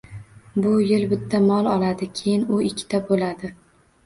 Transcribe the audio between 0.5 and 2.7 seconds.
Bu yil bitta mol oladi, keyin u